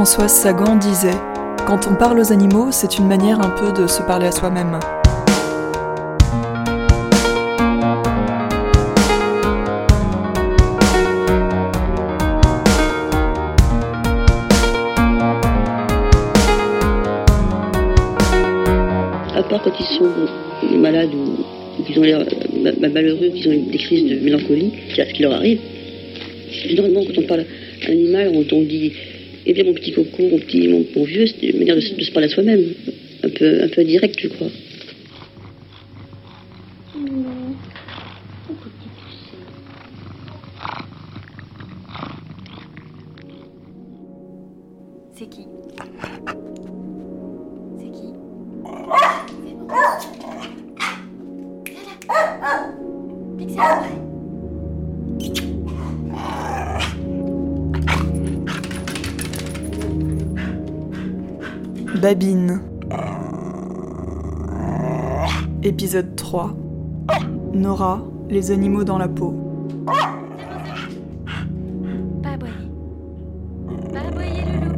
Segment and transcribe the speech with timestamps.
[0.00, 1.10] Françoise Sagan disait
[1.66, 4.78] Quand on parle aux animaux, c'est une manière un peu de se parler à soi-même.
[19.36, 23.76] À part quand ils sont malades ou, qu'ils ont l'air euh, malheureux, qu'ils ont des
[23.76, 25.60] crises de mélancolie, c'est ce qui leur arrive.
[26.50, 27.44] Généralement, quand on parle
[27.86, 28.94] animal, on dit
[29.50, 32.28] Eh bien, mon petit coco, mon petit, mon, vieux, c'est une manière de, se parler
[32.28, 32.72] à soi-même.
[33.24, 34.46] Un peu, un peu direct, je crois.
[45.14, 45.48] C'est qui
[47.76, 48.14] C'est qui
[53.36, 54.09] Pixel
[62.00, 62.62] Babine.
[65.62, 66.56] Épisode 3.
[67.52, 69.34] Nora, les animaux dans la peau.
[72.22, 72.52] Pas aboyer.
[73.92, 74.74] Pas aboyer, Loulou.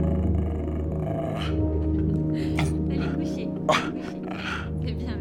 [2.91, 3.49] Allez, coucher.
[4.85, 5.17] C'est bien.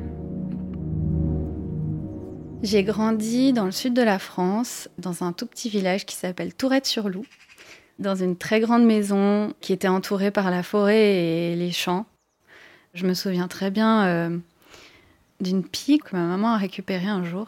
[2.64, 6.56] J'ai grandi dans le sud de la France, dans un tout petit village qui s'appelle
[6.56, 7.26] Tourette-sur-Loup,
[8.02, 12.06] dans une très grande maison qui était entourée par la forêt et les champs.
[12.94, 14.38] Je me souviens très bien euh,
[15.40, 17.46] d'une pie que ma maman a récupérée un jour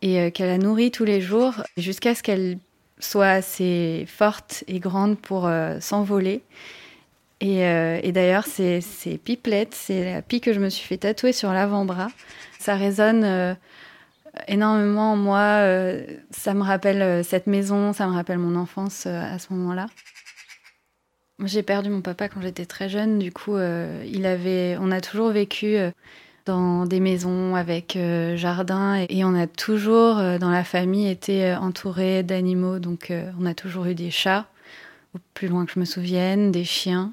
[0.00, 2.58] et euh, qu'elle a nourrie tous les jours jusqu'à ce qu'elle
[2.98, 6.42] soit assez forte et grande pour euh, s'envoler.
[7.40, 9.20] Et, d'ailleurs, ces, ces
[9.72, 12.06] c'est la pie que je me suis fait tatouer sur l'avant-bras.
[12.60, 13.56] Ça résonne
[14.48, 15.38] énormément en moi.
[15.38, 19.52] euh, ça me rappelle euh, cette maison, ça me rappelle mon enfance euh, à ce
[19.52, 19.86] moment-là.
[21.44, 23.18] J'ai perdu mon papa quand j'étais très jeune.
[23.18, 25.76] Du coup, il avait, on a toujours vécu
[26.44, 27.98] dans des maisons avec
[28.36, 32.78] jardin et, on a toujours, dans la famille, été entouré d'animaux.
[32.78, 34.46] Donc, on a toujours eu des chats,
[35.16, 37.12] au plus loin que je me souvienne, des chiens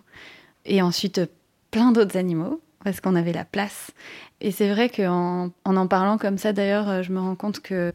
[0.66, 1.22] et ensuite
[1.72, 3.92] plein d'autres animaux parce qu'on avait la place.
[4.42, 7.60] Et c'est vrai qu'en en, en parlant comme ça, d'ailleurs, euh, je me rends compte
[7.60, 7.94] que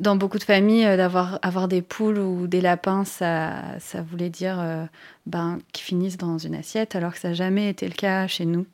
[0.00, 4.30] dans beaucoup de familles, euh, d'avoir avoir des poules ou des lapins, ça, ça voulait
[4.30, 4.84] dire euh,
[5.26, 8.46] ben, qu'ils finissent dans une assiette, alors que ça n'a jamais été le cas chez
[8.46, 8.66] nous.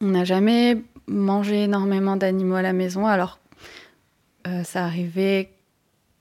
[0.00, 3.38] On n'a jamais mangé énormément d'animaux à la maison, alors
[4.46, 5.50] euh, ça arrivait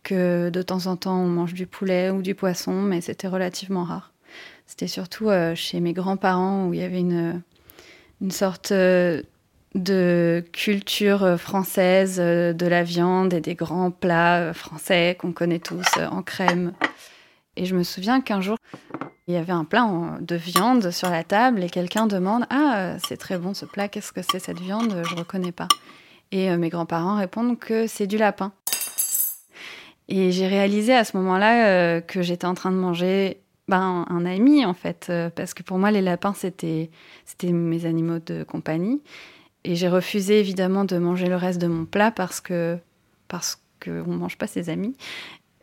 [0.04, 3.84] que de temps en temps on mange du poulet ou du poisson, mais c'était relativement
[3.84, 4.14] rare.
[4.66, 7.42] C'était surtout chez mes grands-parents où il y avait une,
[8.22, 8.72] une sorte
[9.76, 15.32] de culture euh, française euh, de la viande et des grands plats euh, français qu'on
[15.32, 16.74] connaît tous en crème.
[17.56, 18.58] Et je me souviens qu'un jour,
[19.28, 19.88] il y avait un plat
[20.22, 24.12] de viande sur la table et quelqu'un demande Ah, c'est très bon ce plat, qu'est-ce
[24.12, 25.04] que c'est cette viande?
[25.08, 25.68] Je ne reconnais pas.
[26.32, 28.54] Et mes grands-parents répondent que c'est du lapin.
[30.08, 34.66] Et j'ai réalisé à ce moment-là que j'étais en train de manger ben, un ami,
[34.66, 36.90] en fait, parce que pour moi, les lapins, c'était
[37.44, 39.02] mes animaux de compagnie.
[39.64, 42.78] Et j'ai refusé évidemment de manger le reste de mon plat parce que
[43.28, 44.96] parce qu'on ne mange pas ses amis.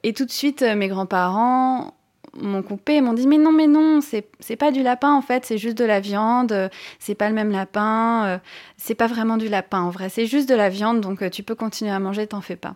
[0.02, 1.94] Et tout de suite, euh, mes grands-parents
[2.40, 5.56] m'ont coupé m'ont dit mais non mais non c'est pas du lapin en fait c'est
[5.56, 6.68] juste de la viande euh,
[6.98, 8.38] c'est pas le même lapin euh,
[8.76, 11.54] c'est pas vraiment du lapin en vrai c'est juste de la viande donc tu peux
[11.54, 12.74] continuer à manger t'en fais pas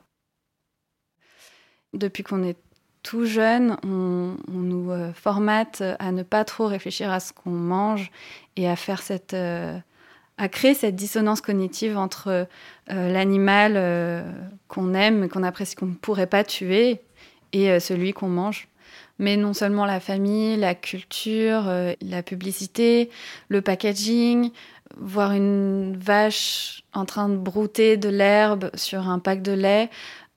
[1.92, 2.56] depuis qu'on est
[3.02, 8.10] tout jeune on, nous formate à ne pas trop réfléchir à ce qu'on mange
[8.56, 9.36] et à faire cette
[10.40, 14.22] à créer cette dissonance cognitive entre euh, l'animal euh,
[14.68, 17.02] qu'on aime, qu'on apprécie, qu'on ne pourrait pas tuer,
[17.52, 18.68] et euh, celui qu'on mange.
[19.18, 21.70] Mais non seulement la famille, la culture,
[22.00, 23.10] la publicité,
[23.50, 24.50] le packaging,
[24.96, 29.90] voir une vache en train de brouter de l'herbe sur un pack de lait.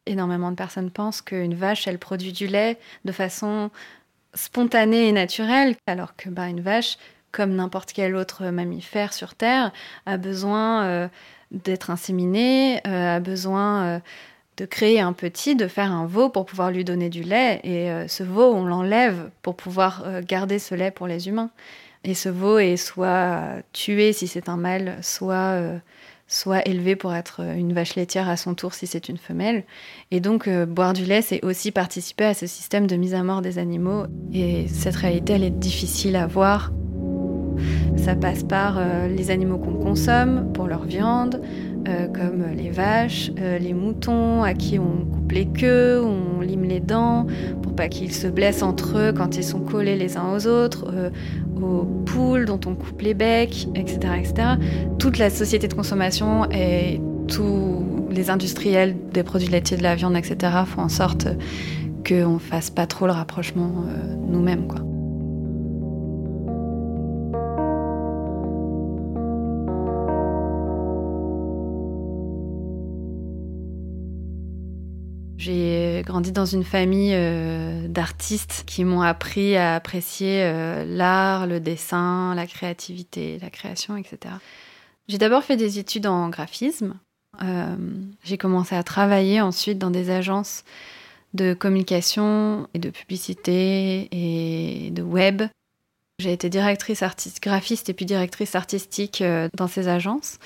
[0.06, 3.72] Énormément de personnes pensent qu'une vache, elle produit du lait de façon
[4.34, 6.98] spontanée et naturelle, alors que bah, une vache,
[7.34, 9.74] comme n'importe quel autre mammifère sur Terre,
[10.06, 11.08] a besoin euh,
[11.52, 14.00] d'être inséminée, euh, a besoin euh,
[14.58, 17.60] de créer un petit, de faire un veau pour pouvoir lui donner du lait.
[17.64, 21.50] Et ce veau, on l'enlève pour pouvoir garder ce lait pour les humains.
[22.04, 23.42] Et ce veau est soit
[23.72, 25.60] tué si c'est un mâle, soit,
[26.28, 29.64] soit élevé pour être une vache laitière à son tour si c'est une femelle.
[30.12, 33.42] Et donc, boire du lait, c'est aussi participer à ce système de mise à mort
[33.42, 34.04] des animaux.
[34.34, 36.72] Et cette réalité, elle est difficile à voir.
[38.04, 41.42] Ça passe par euh, les animaux qu'on consomme pour leur viande,
[41.88, 46.66] euh, comme les vaches, euh, les moutons à qui on coupe les queues, on lime
[46.66, 47.26] les dents
[47.62, 50.46] pour pour pas qu'ils se blessent entre eux quand ils sont collés les uns aux
[50.46, 50.94] autres,
[51.60, 54.48] aux poules dont on coupe les becs, etc., etc.
[55.00, 60.16] Toute la société de consommation et tous les industriels des produits laitiers, de la viande,
[60.16, 61.30] etc., font en sorte
[62.08, 63.86] qu'on fasse pas trop le rapprochement
[64.28, 64.82] nous-mêmes, quoi.
[76.04, 82.36] Grandi dans une famille euh, d'artistes qui m'ont appris à apprécier euh, l'art, le dessin,
[82.36, 84.36] la créativité, la création, etc.
[85.08, 86.96] J'ai d'abord fait des études en graphisme.
[87.42, 87.76] Euh,
[88.24, 90.64] j'ai commencé à travailler ensuite dans des agences
[91.34, 95.42] de communication et de publicité et de web.
[96.20, 99.24] J'ai été directrice artiste, graphiste et puis directrice artistique
[99.58, 100.38] dans ces agences.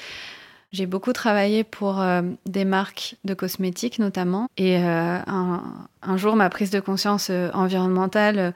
[0.77, 4.47] J'ai beaucoup travaillé pour euh, des marques de cosmétiques notamment.
[4.57, 8.53] Et euh, un, jour, ma prise de conscience euh, environnementale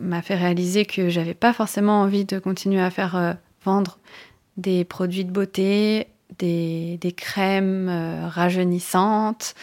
[0.00, 3.98] m'a fait réaliser que j'avais pas forcément envie de continuer à faire vendre
[4.56, 6.06] des produits de beauté,
[6.38, 7.90] des, crèmes
[8.28, 9.54] rajeunissantes.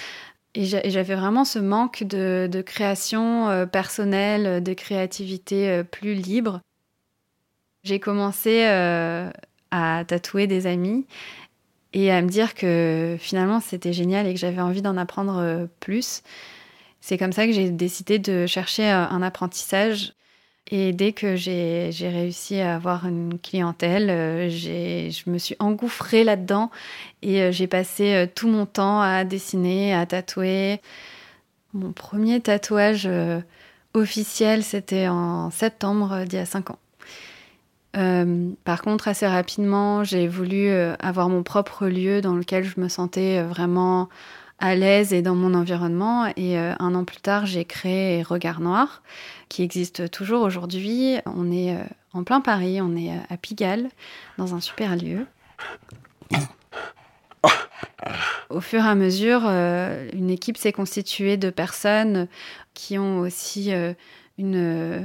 [0.53, 6.59] Et j'avais vraiment ce manque de création personnelle, de créativité plus libre.
[7.83, 11.05] J'ai commencé à tatouer des amis
[11.95, 15.65] et à me dire que finalement c'était génial et que j'avais envie d'en apprendre euh,
[15.79, 16.21] plus.
[16.99, 20.13] C'est comme ça que j'ai décidé de chercher euh, un apprentissage.
[20.71, 26.71] Et dès que j'ai réussi à avoir une clientèle, euh, je me suis engouffrée là-dedans
[27.21, 30.81] et j'ai passé tout mon temps à dessiner, à tatouer.
[31.73, 33.07] Mon premier tatouage
[33.93, 36.79] officiel, c'était en septembre d'il y a cinq ans.
[37.95, 42.79] Euh, par contre, assez rapidement, j'ai voulu euh, avoir mon propre lieu dans lequel je
[42.79, 44.09] me sentais euh, vraiment
[44.59, 46.31] à l'aise et dans mon environnement.
[46.37, 49.03] Et un an plus tard, j'ai créé Regard Noir,
[49.49, 51.17] qui existe toujours aujourd'hui.
[51.25, 51.75] On est
[52.13, 53.89] en plein Paris, on est à Pigalle,
[54.37, 55.25] dans un super lieu.
[58.49, 62.29] Au fur et à mesure, une équipe s'est constituée de personnes
[62.73, 63.73] qui ont aussi
[64.37, 65.03] une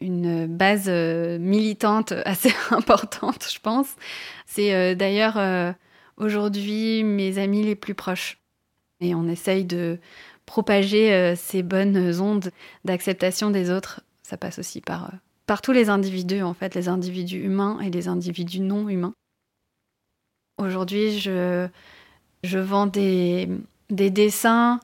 [0.00, 3.96] une base euh, militante assez importante, je pense.
[4.46, 5.72] C'est euh, d'ailleurs euh,
[6.16, 8.38] aujourd'hui mes amis les plus proches.
[9.00, 9.98] Et on essaye de
[10.44, 12.50] propager ces bonnes ondes
[12.84, 14.02] d'acceptation des autres.
[14.22, 15.12] Ça passe aussi par,
[15.46, 19.14] par tous les individus, en fait, les individus humains et les individus non humains.
[20.58, 21.66] Aujourd'hui, je,
[22.44, 23.48] je vends des,
[23.88, 24.80] des dessins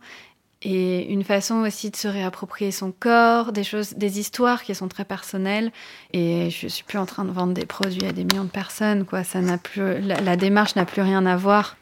[0.69, 4.89] et une façon aussi de se réapproprier son corps, des choses, des histoires qui sont
[4.89, 5.71] très personnelles.
[6.13, 9.05] Et je suis plus en train de vendre des produits à des millions de personnes,
[9.05, 9.23] quoi.
[9.23, 11.77] Ça n'a plus, la, démarche n'a plus rien à voir.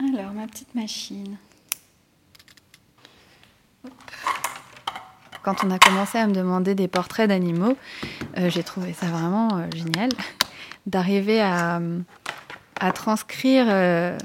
[0.00, 1.36] Alors ma petite machine.
[5.44, 7.76] Quand on a commencé à me demander des portraits d'animaux,
[8.38, 10.08] euh, j'ai trouvé ça vraiment euh, génial
[10.86, 11.80] d'arriver à,
[12.80, 13.66] à transcrire.
[13.68, 14.18] Euh,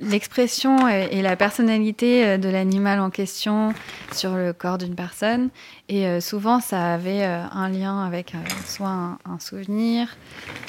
[0.00, 3.72] l'expression et la personnalité euh, de l'animal en question
[4.12, 5.50] sur le corps d'une personne.
[5.88, 8.32] Et euh, souvent, ça avait euh, un lien avec
[8.66, 10.16] soit un, souvenir,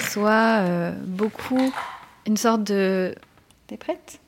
[0.09, 0.63] soit
[1.05, 1.73] beaucoup
[2.25, 3.15] une sorte de...
[3.67, 4.19] T'es prête?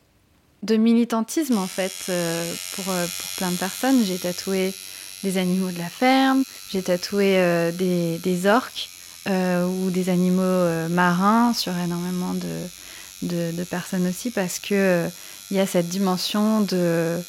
[0.64, 2.12] De militantisme, en fait,
[2.76, 4.04] pour, pour plein de personnes.
[4.04, 4.74] J'ai tatoué
[5.24, 8.90] des animaux de la ferme, j'ai tatoué des, des, orques
[9.28, 12.48] ou des animaux marins sur énormément de
[13.22, 15.10] de, personnes aussi parce que euh,
[15.52, 17.20] il y a cette dimension de,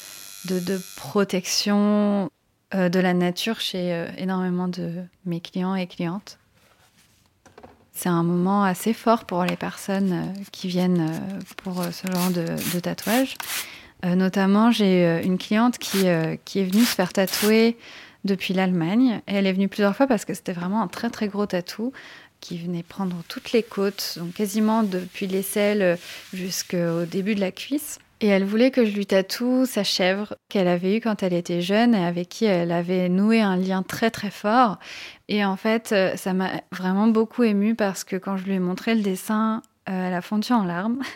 [0.47, 2.30] de, protection
[2.75, 4.92] euh, de la nature chez euh, énormément de
[5.25, 6.38] mes clients et clientes.
[7.92, 11.21] C'est un moment assez fort pour les personnes qui viennent
[11.57, 13.37] pour ce genre de, de tatouage.
[14.04, 16.04] notamment, j'ai une cliente qui,
[16.45, 17.76] qui est venue se faire tatouer
[18.25, 19.21] depuis l'Allemagne.
[19.26, 21.92] Et elle est venue plusieurs fois parce que c'était vraiment un très très gros tatou
[22.40, 25.99] qui venait prendre toutes les côtes, donc quasiment depuis l'aisselle
[26.33, 27.99] jusqu'au début de la cuisse.
[28.21, 31.61] Et elle voulait que je lui tatoue sa chèvre qu'elle avait eue quand elle était
[31.61, 34.78] jeune et avec qui elle avait noué un lien très très fort.
[35.28, 38.97] Et en fait, ça m'a vraiment beaucoup émue parce que quand je lui ai montré
[38.97, 41.00] le dessin, euh, elle a fondu en larmes.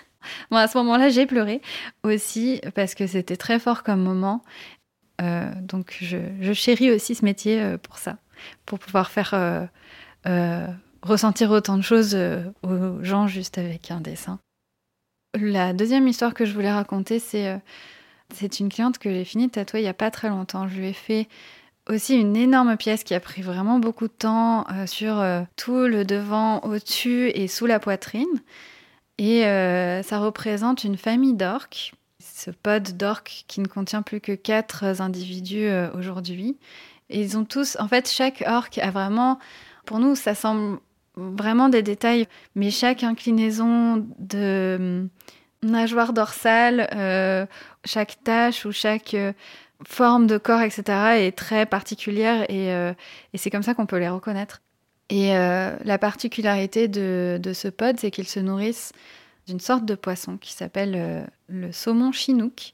[0.52, 1.61] Bon, à ce moment-là, j'ai pleuré
[2.05, 4.45] aussi parce que c'était très fort comme moment.
[5.21, 8.19] Euh, donc, je, chéris aussi ce métier euh, pour ça,
[8.64, 9.35] pour pouvoir faire
[11.02, 14.38] ressentir autant de choses euh, aux gens juste avec un dessin.
[15.35, 17.59] La deuxième histoire que je voulais raconter, c'est euh,
[18.35, 20.68] c'est une cliente que j'ai fini de tatouer il n'y a pas très longtemps.
[20.68, 21.28] Je lui ai fait
[21.88, 25.23] aussi une énorme pièce qui a pris vraiment beaucoup de temps euh, sur
[25.56, 28.40] tout le devant, au-dessus et sous la poitrine.
[29.18, 29.42] Et
[30.02, 31.92] ça représente une famille d'orques.
[32.18, 36.56] Ce pod d'orques qui ne contient plus que quatre individus aujourd'hui.
[37.11, 39.38] Et ils ont tous, en fait, chaque orque a vraiment,
[39.85, 40.78] pour nous, ça semble
[41.16, 45.09] vraiment des détails, mais chaque inclinaison de
[45.62, 47.47] nageoire dorsale, euh,
[47.85, 49.33] chaque tache ou chaque euh,
[49.87, 50.83] forme de corps, etc.,
[51.19, 52.92] est très particulière euh,
[53.33, 54.61] et, c'est comme ça qu'on peut les reconnaître.
[55.09, 58.92] Et la particularité de, ce pod, c'est qu'ils se nourrissent
[59.47, 62.73] d'une sorte de poisson qui s'appelle le saumon chinook.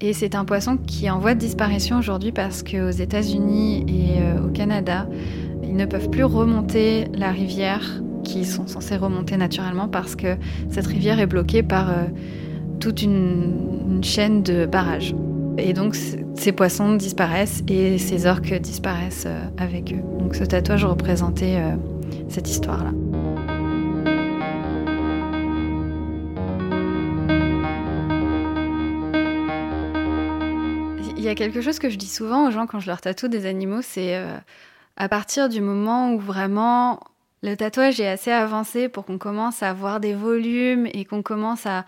[0.00, 4.38] Et c'est un poisson qui est en voie de disparition aujourd'hui parce qu'aux États-Unis et
[4.38, 5.08] au Canada,
[5.62, 10.36] ils ne peuvent plus remonter la rivière qui sont censés remonter naturellement parce que
[10.70, 12.04] cette rivière est bloquée par euh,
[12.80, 15.14] toute une, chaîne de barrages.
[15.58, 15.94] Et donc
[16.34, 20.02] ces poissons disparaissent et ces orques disparaissent euh, avec eux.
[20.18, 21.76] Donc ce tatouage représentait euh,
[22.28, 22.90] cette histoire-là.
[31.16, 33.28] Il y a quelque chose que je dis souvent aux gens quand je leur tatoue
[33.28, 34.20] des animaux, c'est
[34.96, 37.00] à partir du moment où vraiment
[37.42, 41.66] le tatouage est assez avancé pour qu'on commence à voir des volumes et qu'on commence
[41.66, 41.84] à,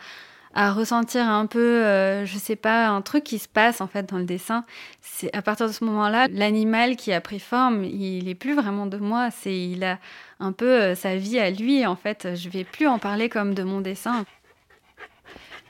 [0.56, 4.18] ressentir un peu, euh, je sais pas, un truc qui se passe en fait dans
[4.18, 4.64] le dessin.
[5.00, 8.87] C'est à partir de ce moment-là, l'animal qui a pris forme, il est plus vraiment
[8.87, 9.30] de moi.
[9.32, 9.99] C'est il a
[10.38, 12.37] un peu euh, sa vie à lui en fait.
[12.37, 14.25] Je vais plus en parler comme de mon dessin.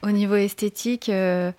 [0.02, 1.50] Au niveau esthétique, euh,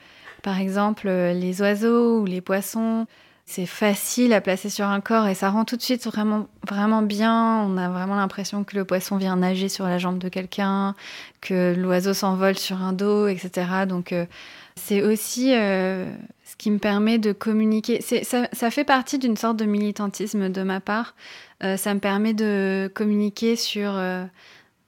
[0.44, 3.08] par exemple, les oiseaux ou les poissons,
[3.48, 7.04] c'est facile à placer sur un corps et ça rend tout de suite vraiment, vraiment
[7.04, 7.62] bien.
[7.62, 10.96] On a vraiment l'impression que le poisson vient nager sur la jambe de quelqu'un,
[11.42, 13.86] que l'oiseau s'envole sur un dos, etc.
[13.88, 14.26] Donc euh,
[14.76, 16.12] c'est aussi euh,
[16.44, 18.02] ce qui me permet de communiquer.
[18.02, 21.16] Ça, fait partie d'une sorte de militantisme de ma part.
[21.64, 24.02] Euh, ça me permet de communiquer sur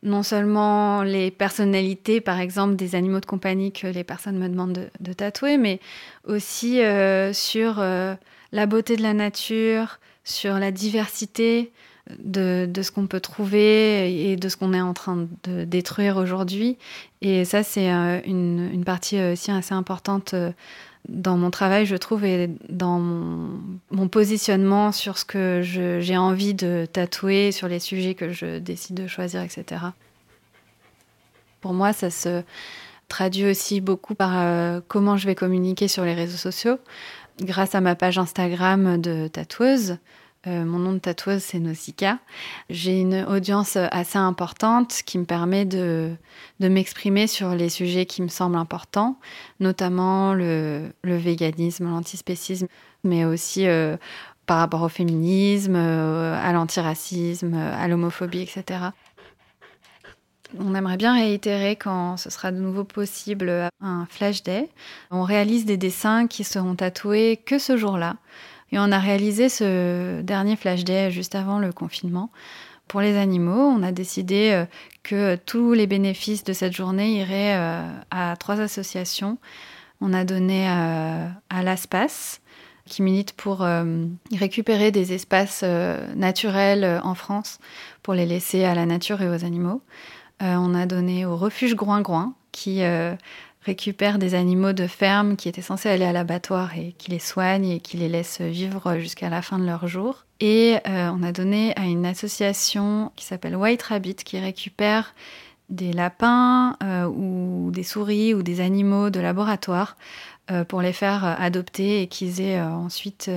[0.02, 4.74] non seulement les personnalités, par exemple, des animaux de compagnie que les personnes me demandent
[4.74, 5.80] de, de tatouer, mais
[6.26, 6.82] aussi
[7.34, 7.82] sur
[8.52, 11.72] la beauté de la nature, sur la diversité
[12.20, 16.78] de, ce qu'on peut trouver et de ce qu'on est en train de détruire aujourd'hui.
[17.22, 20.52] Et ça, c'est euh, une, partie aussi assez importante euh,
[21.10, 26.86] dans mon travail, je trouve, et dans mon, positionnement sur ce que j'ai envie de
[26.92, 29.82] tatouer, sur les sujets que je décide de choisir, etc.
[31.62, 32.44] Pour moi, ça se
[33.08, 36.78] traduit aussi beaucoup par euh, comment je vais communiquer sur les réseaux sociaux
[37.42, 39.98] grâce à ma page Instagram de tatoueuse.
[40.46, 42.20] Euh, mon nom de tatoueuse, c'est Nausicaa.
[42.70, 46.16] J'ai une audience assez importante qui me permet de,
[46.60, 49.18] m'exprimer sur les sujets qui me semblent importants,
[49.60, 52.68] notamment le, le véganisme, l'antispécisme,
[53.04, 53.98] mais aussi euh,
[54.46, 58.80] par rapport au féminisme, euh, à l'antiracisme, à l'homophobie, etc.
[60.60, 64.70] On aimerait bien réitérer quand ce sera de nouveau possible un flash day.
[65.12, 68.16] On réalise des dessins qui seront tatoués que ce jour-là.
[68.72, 72.32] Et on a réalisé ce dernier flash day juste avant le confinement.
[72.88, 74.66] Pour les animaux, on a décidé euh,
[75.04, 79.38] que tous les bénéfices de cette journée iraient euh, à trois associations.
[80.00, 82.40] On a donné euh, à l'ASPAS,
[82.86, 83.66] qui milite pour
[84.32, 85.66] récupérer des espaces
[86.16, 87.60] naturels en France
[88.02, 89.82] pour les laisser à la nature et aux animaux.
[90.42, 93.16] Euh, on a donné au refuge Groin-Groin, qui euh,
[93.64, 97.68] récupère des animaux de ferme qui étaient censés aller à l'abattoir et qui les soigne
[97.68, 100.26] et qui les laisse vivre jusqu'à la fin de leur jour.
[100.40, 105.16] Et euh, on a donné à une association qui s'appelle White Rabbit qui récupère
[105.70, 106.78] des lapins
[107.08, 109.98] ou des souris ou des animaux de laboratoire
[110.70, 113.30] pour les faire adopter et qu'ils aient ensuite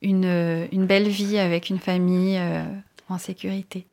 [0.00, 2.40] une, une, belle vie avec une famille
[3.10, 3.86] en sécurité.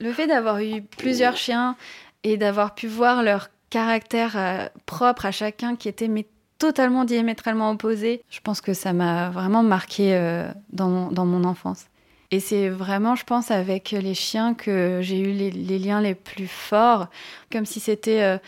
[0.00, 1.76] Le fait d'avoir eu plusieurs chiens
[2.22, 6.26] et d'avoir pu voir leur caractère euh, propre à chacun qui était mais
[6.58, 11.86] totalement diamétralement opposé, je pense que ça m'a vraiment marqué euh, dans, mon, enfance.
[12.30, 16.48] Et c'est vraiment, je pense, avec les chiens que j'ai eu les, liens les plus
[16.48, 17.08] forts,
[17.52, 18.38] comme si c'était euh,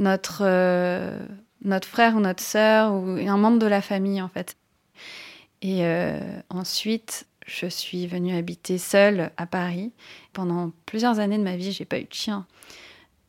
[0.00, 0.44] notre,
[1.64, 4.56] notre frère ou notre sœur ou un membre de la famille en fait.
[5.62, 5.84] Et
[6.48, 9.92] ensuite, je suis venue habiter seule à Paris.
[10.32, 12.46] Pendant plusieurs années de ma vie, j'ai pas eu de chien.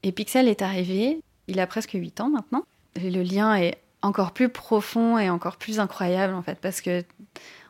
[0.03, 2.63] Et Pixel est arrivé, il a presque 8 ans maintenant.
[2.95, 7.03] le lien est encore plus profond et encore plus incroyable en fait, parce que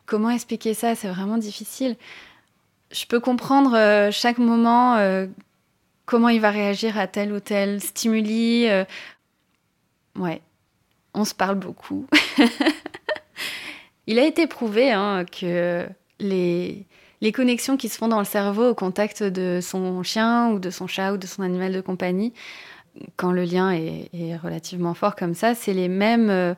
[0.05, 1.95] comment expliquer ça, c'est vraiment difficile.
[2.91, 5.27] Je peux comprendre euh, chaque moment euh,
[6.05, 8.67] comment il va réagir à tel ou tel stimuli.
[8.67, 8.83] Euh.
[10.17, 10.41] Ouais,
[11.13, 12.05] on se parle beaucoup.
[14.07, 15.87] il a été prouvé hein, que
[16.21, 16.85] les,
[17.21, 20.69] les connexions qui se font dans le cerveau au contact de son chien ou de
[20.69, 22.33] son chat ou de son animal de compagnie,
[23.15, 26.53] quand le lien est, relativement fort comme ça, c'est les mêmes, euh,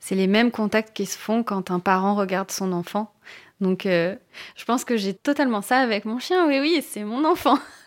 [0.00, 3.12] c'est les mêmes contacts qui se font quand un parent regarde son enfant.
[3.60, 4.14] Donc, euh,
[4.56, 6.46] je pense que j'ai totalement ça avec mon chien.
[6.46, 7.58] Oui, oui, c'est mon enfant.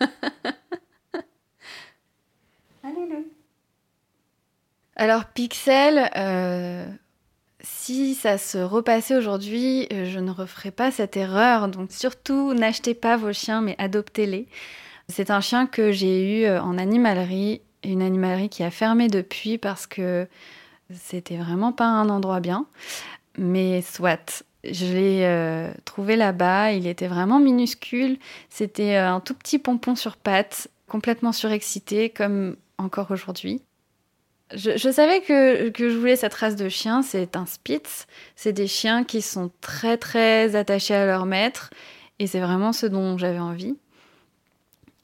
[2.84, 3.26] Allez-le.
[4.96, 6.86] Alors, Pixel, euh,
[7.62, 11.68] si ça se repassait aujourd'hui, euh, je ne referais pas cette erreur.
[11.68, 14.46] Donc surtout, n'achetez pas vos chiens, mais adoptez-les.
[15.08, 19.58] C'est un chien que j'ai eu euh, en animalerie, une animalerie qui a fermé depuis
[19.58, 20.26] parce que
[20.92, 22.66] c'était vraiment pas un endroit bien.
[23.38, 28.18] Mais soit, je l'ai euh, trouvé là-bas, il était vraiment minuscule.
[28.50, 33.62] C'était un tout petit pompon sur pattes, complètement surexcité, comme encore aujourd'hui.
[34.54, 38.06] Je, savais que, je voulais cette race de chiens, c'est un Spitz.
[38.36, 41.70] C'est des chiens qui sont très très attachés à leur maître
[42.18, 43.76] et c'est vraiment ce dont j'avais envie.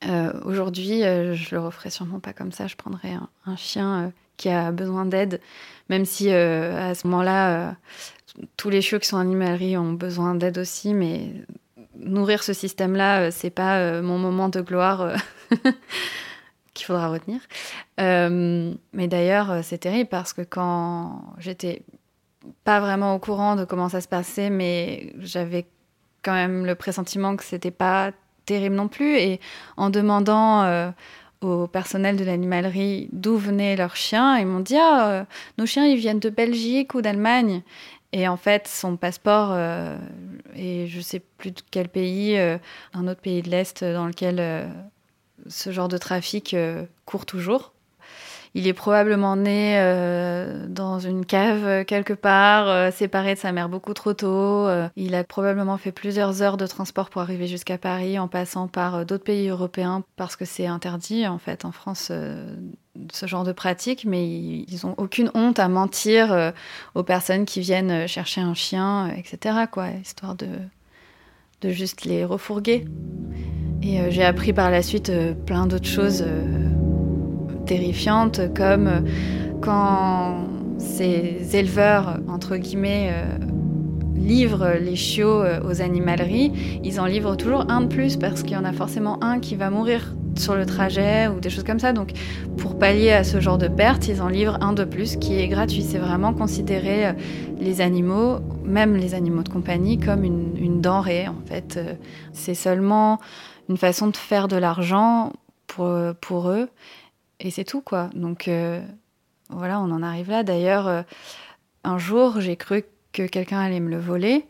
[0.06, 2.66] Euh, aujourd'hui, euh, je le referais sûrement pas comme ça.
[2.66, 5.40] Je prendrais un, chien euh, qui a besoin d'aide,
[5.88, 7.76] même si à ce moment-là,
[8.56, 11.32] tous les chiots qui sont en animalerie ont besoin d'aide aussi, mais
[11.96, 15.16] nourrir ce système-là, c'est pas mon moment de gloire.
[16.78, 17.40] qu'il faudra retenir.
[18.00, 21.82] Euh, mais d'ailleurs, euh, c'est terrible parce que quand j'étais
[22.64, 25.66] pas vraiment au courant de comment ça se passait, mais j'avais
[26.23, 28.12] quand même le pressentiment que c'était pas
[28.47, 29.18] terrible non plus.
[29.18, 29.40] Et
[29.76, 30.90] en demandant euh,
[31.40, 35.26] au personnel de l'animalerie d'où venaient leurs chiens, ils m'ont dit ah,
[35.58, 37.62] nos chiens ils viennent de Belgique ou d'Allemagne.
[38.12, 39.54] Et en fait, son passeport
[40.56, 44.40] et je sais plus de quel pays, un autre pays de l'Est dans lequel
[45.47, 47.73] ce genre de trafic euh, court toujours.
[48.54, 53.68] Il est probablement né euh, dans une cave quelque part, euh, séparé de sa mère
[53.68, 54.66] beaucoup trop tôt.
[54.97, 59.04] il a probablement fait plusieurs heures de transport pour arriver jusqu'à Paris en passant par
[59.04, 62.11] d'autres pays européens parce que c'est interdit en fait en France
[63.12, 66.52] ce genre de pratique, mais ils n'ont aucune honte à mentir
[66.95, 69.66] aux personnes qui viennent chercher un chien, etc.
[69.71, 70.49] Quoi, histoire de,
[71.60, 72.84] de juste les refourguer.
[73.83, 76.59] Et euh, j'ai appris par la suite euh, plein d'autres choses euh,
[77.66, 79.04] terrifiantes, comme
[79.61, 80.46] quand
[80.78, 83.12] ces éleveurs, entre guillemets,
[84.18, 88.57] livrent les chiots aux animaleries, ils en livrent toujours un de plus parce qu'il y
[88.57, 91.92] en a forcément un qui va mourir sur le trajet ou des choses comme ça.
[91.92, 92.12] Donc,
[92.57, 95.48] pour pallier à ce genre de perte, ils en livrent un de plus qui est
[95.48, 95.83] gratuit.
[95.83, 97.14] C'est vraiment considérer
[97.59, 101.26] les animaux, même les animaux de compagnie, comme une, denrée.
[101.26, 101.81] En fait,
[102.33, 103.18] c'est seulement
[103.68, 105.33] une façon de faire de l'argent
[105.66, 106.68] pour, pour eux.
[107.40, 108.11] Et c'est tout, quoi.
[108.14, 108.81] Donc euh,
[109.50, 110.42] voilà, on en arrive là.
[110.42, 111.02] D'ailleurs, euh,
[111.85, 114.44] un jour, j'ai cru que quelqu'un allait me le voler.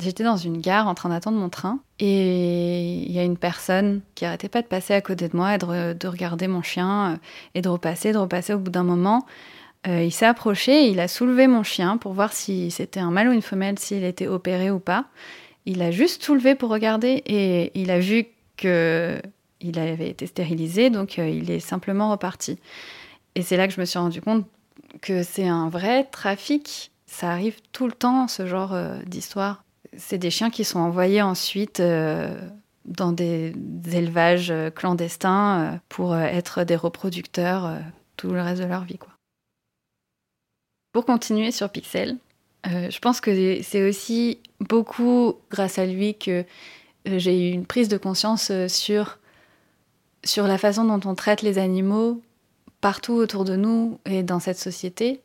[0.00, 4.00] J'étais dans une gare en train d'attendre mon train et il y a une personne
[4.14, 7.16] qui arrêtait pas de passer à côté de moi et de, regarder mon chien euh,
[7.54, 8.54] et de repasser, de repasser.
[8.54, 9.26] Au bout d'un moment,
[9.86, 13.32] il s'est approché, il a soulevé mon chien pour voir si c'était un mâle ou
[13.32, 15.06] une femelle, s'il était opéré ou pas.
[15.66, 18.26] Il a juste soulevé pour regarder et il a vu
[18.56, 22.58] qu'il avait été stérilisé, donc euh, il est simplement reparti.
[23.34, 24.46] Et c'est là que je me suis rendu compte
[25.02, 26.90] que c'est un vrai trafic.
[27.10, 29.64] Ça arrive tout le temps, ce genre euh, d'histoire.
[29.96, 32.40] C'est des chiens qui sont envoyés ensuite euh,
[32.84, 33.52] dans des,
[33.92, 37.78] élevages clandestins pour être des reproducteurs
[38.16, 38.98] tout le reste de leur vie.
[38.98, 39.12] Quoi.
[40.92, 42.18] Pour continuer sur Pixel,
[42.64, 46.44] je pense que c'est aussi beaucoup grâce à lui que
[47.08, 49.18] euh, j'ai eu une prise de conscience euh, sur,
[50.24, 52.20] sur la façon dont on traite les animaux
[52.80, 55.20] partout autour de nous et dans cette société.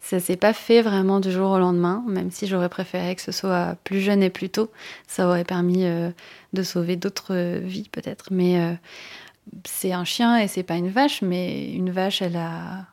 [0.00, 3.32] Ça s'est pas fait vraiment du jour au lendemain, même si j'aurais préféré que ce
[3.32, 4.70] soit plus jeune et plus tôt.
[5.06, 6.10] Ça aurait permis euh,
[6.52, 8.26] de sauver d'autres vies peut-être.
[8.30, 8.78] Mais
[9.64, 12.86] c'est un chien et c'est pas une vache, mais une vache, elle a,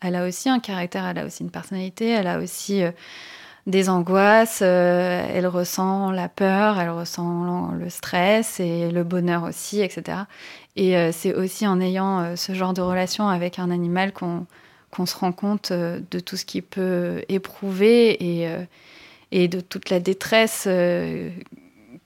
[0.00, 2.82] elle a aussi un caractère, elle a aussi une personnalité, elle a aussi
[3.68, 9.82] des angoisses, euh, elle ressent la peur, elle ressent le stress et le bonheur aussi,
[9.82, 10.20] etc.
[10.74, 14.46] Et euh, c'est aussi en ayant euh, ce genre de relation avec un animal qu'on
[15.06, 18.48] se rend compte de tout ce qu'il peut éprouver et,
[19.32, 20.68] et de toute la détresse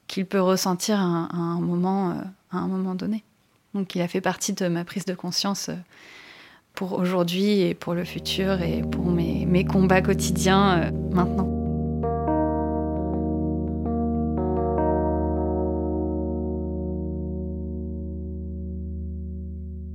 [0.08, 2.10] qu'il peut ressentir à un, moment,
[2.50, 3.24] à un moment donné.
[3.74, 5.70] Donc il a fait partie de ma prise de conscience
[6.74, 11.62] pour aujourd'hui et pour le futur et pour mes, mes combats quotidiens maintenant.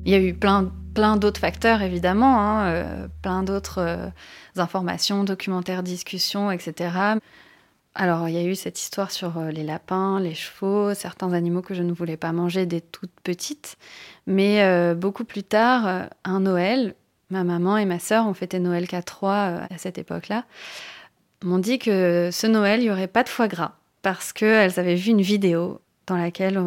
[0.07, 4.07] Il y a eu plein, plein d'autres facteurs, évidemment, hein, euh, plein d'autres euh,
[4.55, 6.89] informations, documentaires, discussions, etc.
[7.93, 11.75] Alors, il y a eu cette histoire sur les lapins, les chevaux, certains animaux que
[11.75, 13.77] je ne voulais pas manger dès toute petite.
[14.25, 16.95] Mais beaucoup plus tard, un Noël,
[17.29, 20.45] ma maman et ma sœur ont fêté Noël qu'à trois à cette époque-là,
[21.43, 24.95] m'ont dit que ce Noël, il n'y aurait pas de foie gras parce qu'elles avaient
[24.95, 26.59] vu une vidéo dans laquelle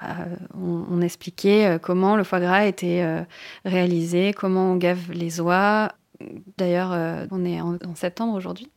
[0.00, 0.14] bah,
[0.54, 3.22] on, expliquait euh, comment le foie gras était euh,
[3.64, 5.92] réalisé, comment on gave les oies.
[6.56, 8.70] D'ailleurs, euh, on est en, septembre aujourd'hui.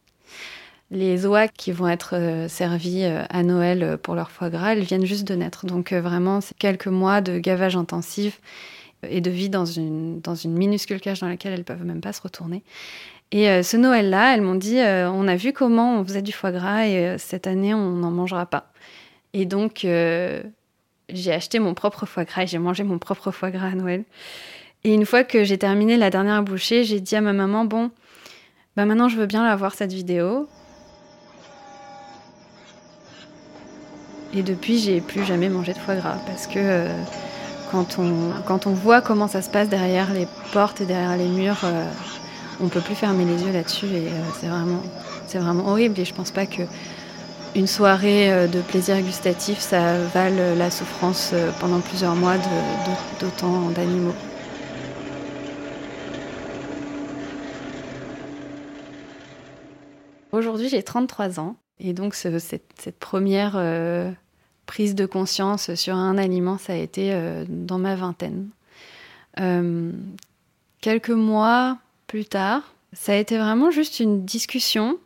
[0.89, 5.25] Les oies qui vont être servies à Noël pour leur foie gras, elles viennent juste
[5.25, 5.65] de naître.
[5.65, 8.41] Donc vraiment, c'est quelques mois de gavage intensif
[9.07, 12.11] et de vie dans une, dans une minuscule cage dans laquelle elles peuvent même pas
[12.11, 12.65] se retourner.
[13.31, 16.85] Et ce Noël-là, elles m'ont dit, on a vu comment on faisait du foie gras
[16.85, 18.73] et cette année, on n'en mangera pas.
[19.31, 19.85] Et donc,
[21.13, 24.03] j'ai acheté mon propre foie gras et j'ai mangé mon propre foie gras à Noël.
[24.83, 27.91] Et une fois que j'ai terminé la dernière bouchée, j'ai dit à ma maman bon,
[28.75, 30.47] bah maintenant je veux bien la voir cette vidéo.
[34.33, 36.87] Et depuis, j'ai plus jamais mangé de foie gras parce que euh,
[37.69, 41.27] quand, on, quand on voit comment ça se passe derrière les portes et derrière les
[41.27, 41.85] murs, euh,
[42.61, 44.81] on peut plus fermer les yeux là-dessus et euh, c'est vraiment,
[45.27, 45.99] c'est vraiment horrible.
[45.99, 46.61] Et je pense pas que
[47.55, 52.35] une soirée euh, de plaisir gustatif, ça vale la souffrance euh, pendant plusieurs mois
[53.19, 54.15] d'autant d'animaux.
[60.31, 64.09] Aujourd'hui, j'ai 33 ans et donc cette, première euh,
[64.65, 67.13] prise de conscience sur un aliment, ça a été
[67.49, 68.47] dans ma vingtaine.
[70.79, 74.99] quelques mois plus tard, ça a été vraiment juste une discussion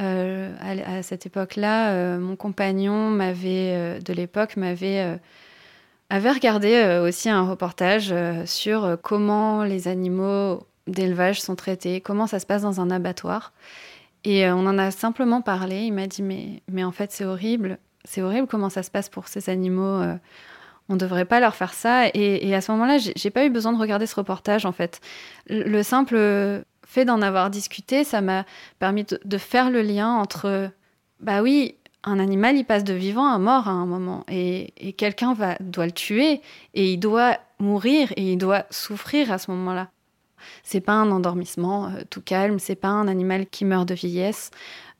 [0.00, 5.18] euh, à, cette époque-là, euh, mon compagnon m'avait, euh, de l'époque, m'avait
[6.08, 12.44] avait regardé aussi un reportage sur comment les animaux d'élevage sont traités, comment ça se
[12.44, 13.54] passe dans un abattoir.
[14.24, 15.84] Et on en a simplement parlé.
[15.84, 19.08] Il m'a dit mais, mais en fait c'est horrible, c'est horrible comment ça se passe
[19.08, 20.02] pour ces animaux.
[20.90, 22.08] on ne devrait pas leur faire ça.
[22.08, 25.00] Et, et à ce moment-là, j'ai pas eu besoin de regarder ce reportage en fait.
[25.48, 28.44] Le simple fait d'en avoir discuté, ça m'a
[28.78, 30.70] permis de, faire le lien entre,
[31.20, 35.32] bah oui, un animal, il passe de vivant à mort à un moment, et, quelqu'un
[35.32, 36.42] va doit le tuer,
[36.74, 39.90] et il doit mourir, et il doit souffrir à ce moment-là.
[40.64, 44.50] C'est pas un endormissement euh, tout calme, c'est pas un animal qui meurt de vieillesse,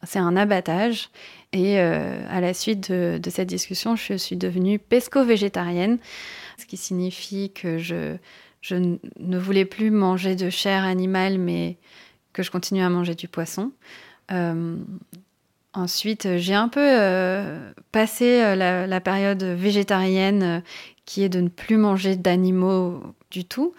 [0.04, 1.10] c'est un abattage.
[1.52, 5.98] Et euh, à la suite de, de, cette discussion, je suis devenue pesco-végétarienne,
[6.56, 8.16] ce qui signifie que je,
[8.62, 11.76] je ne voulais plus manger de chair animale, mais
[12.32, 13.72] que je continue à manger du poisson.
[14.30, 14.76] Euh,
[15.74, 20.62] ensuite, j'ai un peu euh, passé euh, la, période végétarienne,
[21.04, 23.74] qui est de ne plus manger d'animaux du tout,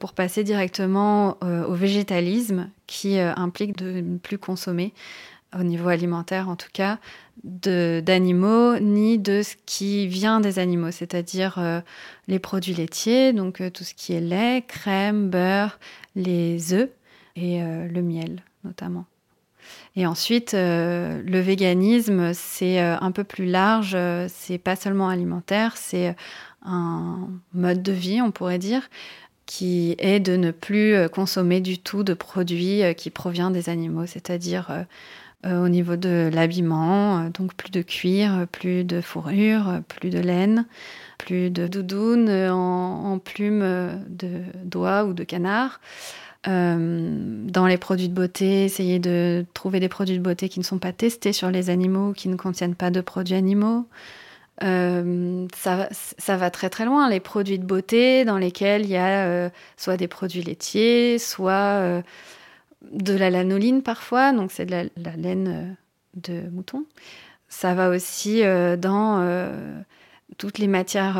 [0.00, 4.94] pour passer directement au végétalisme, qui implique de ne plus consommer
[5.54, 6.98] au niveau alimentaire en tout cas,
[7.44, 11.80] d'animaux ni de ce qui vient des animaux, c'est-à-dire euh,
[12.28, 15.78] les produits laitiers, donc euh, tout ce qui est lait, crème, beurre,
[16.14, 16.90] les œufs
[17.36, 19.04] et euh, le miel notamment.
[19.94, 23.96] Et ensuite, le véganisme, c'est un peu plus large,
[24.28, 26.14] c'est pas seulement alimentaire, c'est
[26.62, 28.90] un mode de vie, on pourrait dire,
[29.46, 34.86] qui est de ne plus consommer du tout de produits qui proviennent des animaux, c'est-à-dire
[35.44, 40.66] au niveau de l'habillement, euh, donc plus de cuir, plus de fourrure, plus de laine,
[41.18, 45.80] plus de doudoune en, plumes de d'oie ou de canard.
[46.48, 50.64] Euh, dans les produits de beauté, essayer de trouver des produits de beauté qui ne
[50.64, 53.86] sont pas testés sur les animaux, qui ne contiennent pas de produits animaux.
[54.60, 57.08] ça, va très très loin.
[57.10, 62.02] Les produits de beauté dans lesquels il y a soit des produits laitiers, soit
[62.92, 65.72] de la lanoline parfois, donc c'est de la, laine euh,
[66.14, 66.84] de mouton.
[67.48, 69.80] Ça va aussi euh, dans euh,
[70.38, 71.18] toutes les matières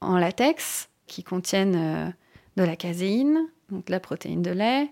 [0.00, 2.14] en latex qui contiennent
[2.56, 3.38] de la caséine,
[3.70, 4.90] donc de la protéine de lait.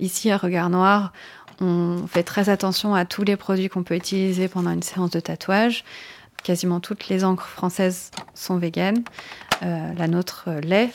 [0.00, 1.12] Ici, à Regard Noir,
[1.60, 5.20] on fait très attention à tous les produits qu'on peut utiliser pendant une séance de
[5.20, 5.84] tatouage.
[6.42, 9.04] Quasiment toutes les encres françaises sont véganes.
[9.60, 10.92] la nôtre l'est.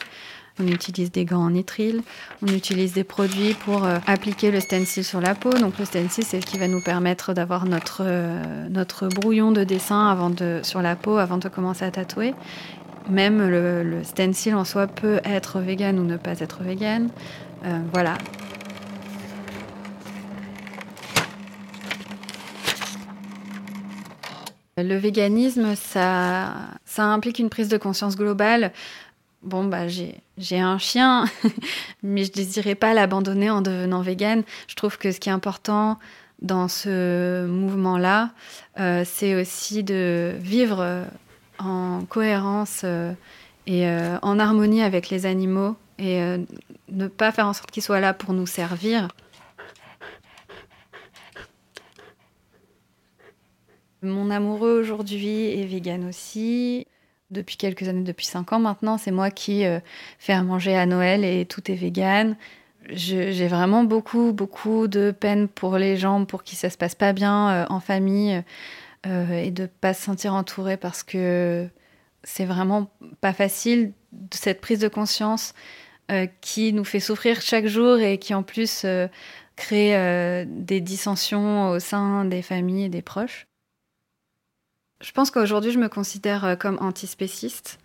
[0.59, 2.01] On utilise des gants en nitrile,
[2.41, 5.51] on utilise des produits pour euh, appliquer le stencil sur la peau.
[5.51, 10.31] Donc le stencil, c'est ce qui va nous permettre d'avoir notre, euh, brouillon de dessin
[10.63, 12.33] sur la peau avant de commencer à tatouer.
[13.09, 17.09] Même le, stencil en soi peut être vegan ou ne pas être vegan.
[17.65, 18.17] Euh, voilà,
[24.79, 28.71] Le véganisme, ça implique une prise de conscience globale
[29.43, 31.25] bon, bah, j'ai un chien,
[32.03, 34.43] mais je désirais pas l'abandonner en devenant végane.
[34.67, 35.99] Je trouve que ce qui est important
[36.41, 38.31] dans ce mouvement-là,
[38.79, 41.05] euh, c'est aussi de vivre
[41.57, 42.85] en cohérence
[43.65, 43.89] et
[44.21, 46.21] en harmonie avec les animaux et
[46.89, 49.07] ne pas faire en sorte qu'ils soient là pour nous servir.
[54.03, 56.85] Mon amoureux aujourd'hui est vegan aussi.
[57.29, 59.65] Depuis quelques années, depuis cinq ans maintenant, c'est moi qui
[60.17, 62.37] fais à manger à Noël et tout est vegan
[62.89, 67.13] j'ai vraiment beaucoup, beaucoup de peine pour les gens, pour qui ça se passe pas
[67.13, 68.43] bien euh, en famille
[69.05, 71.67] euh, et de pas se sentir entouré parce que
[72.23, 72.89] c'est vraiment
[73.21, 73.93] pas facile
[74.31, 75.53] cette prise de conscience
[76.11, 78.85] euh, qui nous fait souffrir chaque jour et qui en plus
[79.55, 83.47] crée des dissensions au sein des familles et des proches.
[85.01, 87.79] Je pense qu'aujourd'hui, je me considère comme antispéciste,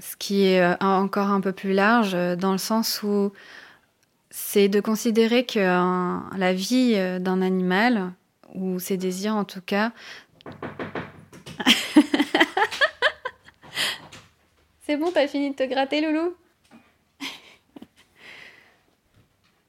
[0.00, 3.32] ce qui est encore un peu plus large dans le sens où
[4.30, 5.58] c'est de considérer que
[6.36, 8.12] la vie euh, d'un animal,
[8.54, 9.92] ou ses désirs en tout cas,
[14.86, 16.34] C'est bon, t'as fini de te gratter, Loulou?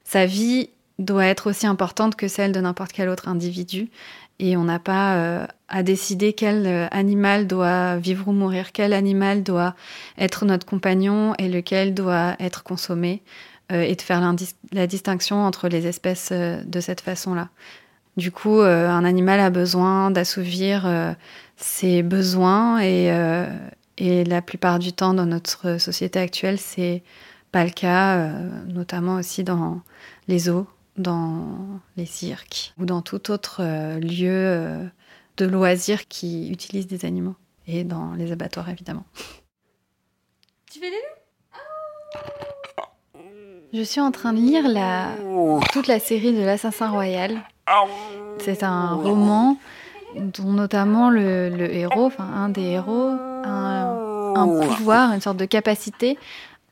[0.04, 3.90] Sa vie doit être aussi importante que celle de n'importe quel autre individu.
[4.38, 8.92] Et on n'a pas euh, à décider quel euh, animal doit vivre ou mourir, quel
[8.92, 9.74] animal doit
[10.18, 13.22] être notre compagnon et lequel doit être consommé.
[13.72, 14.20] Euh, et de faire
[14.72, 17.48] la distinction entre les espèces euh, de cette façon-là.
[18.16, 21.14] Du coup, un animal a besoin d'assouvir
[21.56, 23.06] ses besoins et,
[23.98, 27.04] et, la plupart du temps dans notre société actuelle, c'est
[27.52, 28.28] pas le cas,
[28.66, 29.80] notamment aussi dans
[30.26, 30.66] les zoos,
[30.98, 33.62] dans les cirques ou dans tout autre
[34.00, 34.90] lieu
[35.42, 39.04] de loisirs qui utilisent des animaux et dans les abattoirs évidemment.
[40.70, 41.20] Tu fais des loups
[43.72, 45.10] je suis en train de lire la...
[45.72, 47.38] toute la série de l'Assassin Royal.
[48.38, 49.58] C'est un roman
[50.16, 53.10] dont notamment le, héros, enfin un des héros,
[53.44, 56.18] a un, pouvoir, une sorte de capacité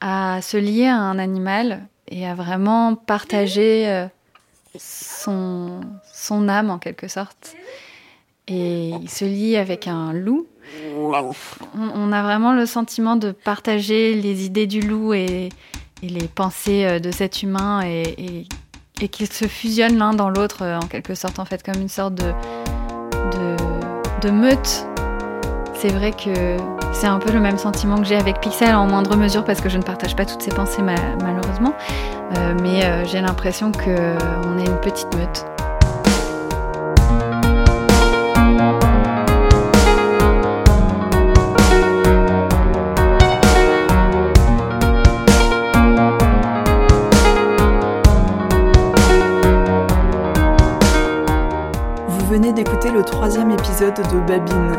[0.01, 4.07] à se lier à un animal et à vraiment partager euh,
[4.77, 5.81] son,
[6.13, 7.55] son âme en quelque sorte.
[8.49, 10.47] Et il se lie avec un loup.
[10.95, 15.49] On, a vraiment le sentiment de partager les idées du loup et,
[16.03, 18.47] et les pensées euh, de cet humain et,
[19.01, 21.89] et, qu'ils se fusionnent l'un dans l'autre euh, en quelque sorte en fait comme une
[21.89, 22.33] sorte de,
[24.23, 24.87] de, meute.
[25.75, 26.57] C'est vrai que
[26.93, 29.69] c'est un peu le même sentiment que j'ai avec Pixel en moindre mesure parce que
[29.69, 31.73] je ne partage pas toutes ces pensées malheureusement,
[32.37, 35.47] euh, mais j'ai l'impression qu'on est une petite meute.
[53.11, 54.77] Troisième épisode de Babine.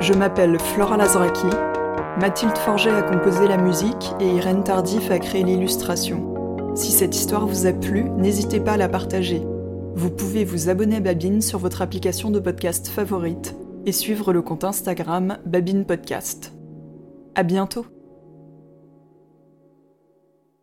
[0.00, 1.46] Je m'appelle Flora Lazraki.
[2.20, 6.74] Mathilde Forget a composé la musique et Irène Tardif a créé l'illustration.
[6.74, 9.42] Si cette histoire vous a plu, n'hésitez pas à la partager.
[9.94, 13.54] Vous pouvez vous abonner à Babine sur votre application de podcast favorite
[13.86, 16.52] et suivre le compte Instagram Babine Podcast.
[17.34, 17.97] À bientôt!